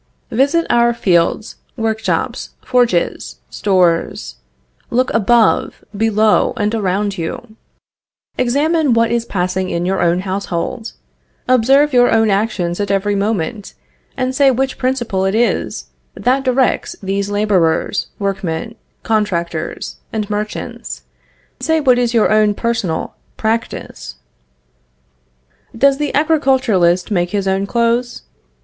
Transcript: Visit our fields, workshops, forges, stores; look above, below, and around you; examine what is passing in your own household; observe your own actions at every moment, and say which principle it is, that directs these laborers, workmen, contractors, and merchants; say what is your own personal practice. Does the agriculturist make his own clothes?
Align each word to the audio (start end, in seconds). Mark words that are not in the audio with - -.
Visit 0.31 0.65
our 0.71 0.95
fields, 0.95 1.57
workshops, 1.77 2.49
forges, 2.65 3.35
stores; 3.51 4.37
look 4.89 5.13
above, 5.13 5.85
below, 5.95 6.53
and 6.57 6.73
around 6.73 7.19
you; 7.19 7.55
examine 8.35 8.93
what 8.95 9.11
is 9.11 9.25
passing 9.25 9.69
in 9.69 9.85
your 9.85 10.01
own 10.01 10.21
household; 10.21 10.93
observe 11.47 11.93
your 11.93 12.11
own 12.11 12.31
actions 12.31 12.79
at 12.79 12.89
every 12.89 13.13
moment, 13.13 13.75
and 14.17 14.33
say 14.33 14.49
which 14.49 14.79
principle 14.79 15.23
it 15.23 15.35
is, 15.35 15.85
that 16.15 16.41
directs 16.43 16.95
these 17.03 17.29
laborers, 17.29 18.07
workmen, 18.17 18.73
contractors, 19.03 19.97
and 20.11 20.27
merchants; 20.31 21.03
say 21.59 21.79
what 21.79 21.99
is 21.99 22.11
your 22.11 22.31
own 22.31 22.55
personal 22.55 23.13
practice. 23.37 24.15
Does 25.77 25.99
the 25.99 26.11
agriculturist 26.15 27.11
make 27.11 27.29
his 27.29 27.47
own 27.47 27.67
clothes? 27.67 28.23